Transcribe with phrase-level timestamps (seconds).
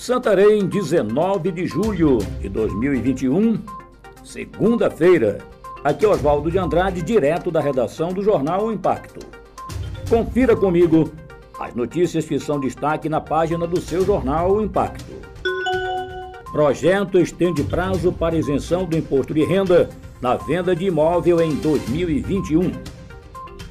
[0.00, 3.62] Santarém, 19 de julho de 2021,
[4.24, 5.36] segunda-feira.
[5.84, 9.20] Aqui é Oswaldo de Andrade, direto da redação do jornal o Impacto.
[10.08, 11.12] Confira comigo
[11.58, 15.12] as notícias que são destaque na página do seu jornal o Impacto.
[16.50, 22.72] Projeto estende prazo para isenção do imposto de renda na venda de imóvel em 2021.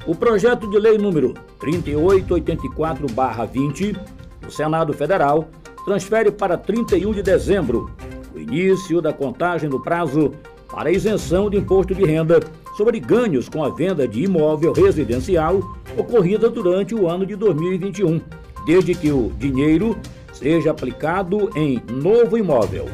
[0.05, 3.97] O projeto de lei número 3884-20
[4.41, 5.49] do Senado Federal
[5.85, 7.91] transfere para 31 de dezembro
[8.33, 10.33] o início da contagem do prazo
[10.71, 12.39] para isenção de imposto de renda
[12.77, 15.59] sobre ganhos com a venda de imóvel residencial
[15.97, 18.21] ocorrida durante o ano de 2021,
[18.65, 19.97] desde que o dinheiro
[20.31, 22.85] seja aplicado em novo imóvel.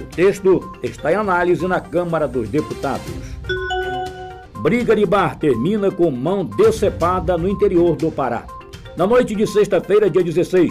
[0.00, 3.34] O texto está em análise na Câmara dos Deputados.
[4.60, 8.46] Briga de bar termina com mão decepada no interior do Pará.
[8.96, 10.70] Na noite de sexta-feira, dia 16,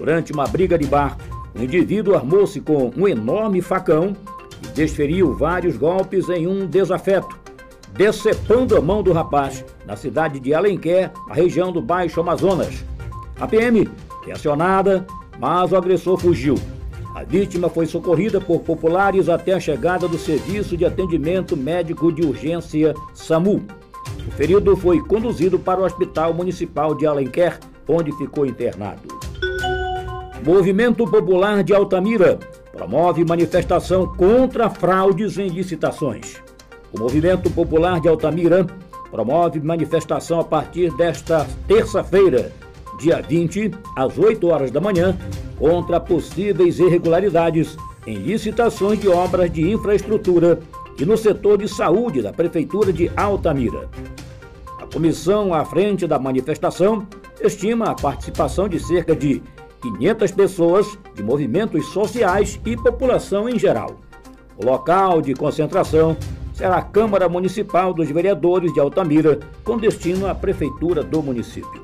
[0.00, 1.18] durante uma briga de bar,
[1.54, 4.16] um indivíduo armou-se com um enorme facão
[4.64, 7.38] e desferiu vários golpes em um desafeto,
[7.92, 12.82] decepando a mão do rapaz na cidade de Alenquer, a região do Baixo Amazonas.
[13.38, 13.90] A PM
[14.24, 15.06] foi acionada,
[15.38, 16.54] mas o agressor fugiu.
[17.14, 22.22] A vítima foi socorrida por populares até a chegada do Serviço de Atendimento Médico de
[22.22, 23.62] Urgência SAMU.
[24.26, 29.19] O ferido foi conduzido para o Hospital Municipal de Alenquer, onde ficou internado.
[30.44, 32.38] Movimento Popular de Altamira
[32.72, 36.36] promove manifestação contra fraudes em licitações.
[36.92, 38.66] O Movimento Popular de Altamira
[39.10, 42.52] promove manifestação a partir desta terça-feira,
[42.98, 45.14] dia 20, às 8 horas da manhã,
[45.58, 50.58] contra possíveis irregularidades em licitações de obras de infraestrutura
[50.98, 53.90] e no setor de saúde da Prefeitura de Altamira.
[54.80, 57.06] A comissão à frente da manifestação
[57.42, 59.42] estima a participação de cerca de
[59.80, 63.96] 500 pessoas de movimentos sociais e população em geral.
[64.56, 66.16] O local de concentração
[66.52, 71.82] será a Câmara Municipal dos Vereadores de Altamira, com destino à Prefeitura do município.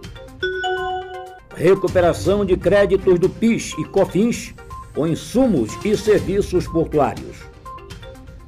[1.54, 4.54] Recuperação de créditos do PIS e COFINS
[4.94, 7.38] com insumos e serviços portuários.